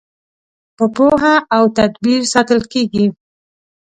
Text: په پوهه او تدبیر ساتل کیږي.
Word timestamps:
په 0.77 0.85
پوهه 0.95 1.35
او 1.55 1.63
تدبیر 1.77 2.21
ساتل 2.33 2.61
کیږي. 2.71 3.05